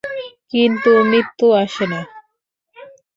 [0.49, 2.01] কিন্তু, মৃত্যু আসে না।